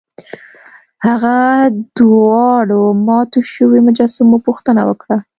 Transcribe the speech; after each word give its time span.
هغه 1.05 1.35
د 1.69 1.75
دواړو 1.97 2.81
ماتو 3.07 3.39
شویو 3.51 3.85
مجسمو 3.87 4.37
پوښتنه 4.47 4.81
وکړه. 4.89 5.17